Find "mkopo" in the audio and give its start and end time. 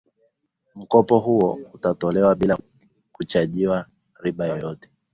0.75-1.19